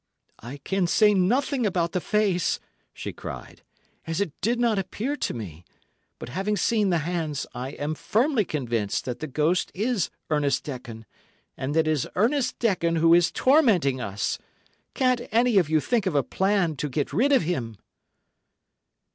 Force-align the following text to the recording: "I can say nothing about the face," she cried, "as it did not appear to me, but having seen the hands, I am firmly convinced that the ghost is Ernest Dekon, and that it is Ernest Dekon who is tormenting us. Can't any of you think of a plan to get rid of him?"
"I 0.39 0.57
can 0.57 0.87
say 0.87 1.13
nothing 1.13 1.63
about 1.63 1.91
the 1.91 2.01
face," 2.01 2.59
she 2.91 3.13
cried, 3.13 3.61
"as 4.07 4.19
it 4.19 4.31
did 4.41 4.59
not 4.59 4.79
appear 4.79 5.15
to 5.17 5.33
me, 5.35 5.63
but 6.17 6.29
having 6.29 6.57
seen 6.57 6.89
the 6.89 6.97
hands, 7.05 7.45
I 7.53 7.73
am 7.73 7.93
firmly 7.93 8.43
convinced 8.43 9.05
that 9.05 9.19
the 9.19 9.27
ghost 9.27 9.71
is 9.75 10.09
Ernest 10.31 10.63
Dekon, 10.63 11.05
and 11.55 11.75
that 11.75 11.85
it 11.85 11.91
is 11.91 12.07
Ernest 12.15 12.57
Dekon 12.57 12.95
who 12.97 13.13
is 13.13 13.31
tormenting 13.31 14.01
us. 14.01 14.39
Can't 14.95 15.21
any 15.31 15.59
of 15.59 15.69
you 15.69 15.79
think 15.79 16.07
of 16.07 16.15
a 16.15 16.23
plan 16.23 16.77
to 16.77 16.89
get 16.89 17.13
rid 17.13 17.31
of 17.31 17.43
him?" 17.43 17.77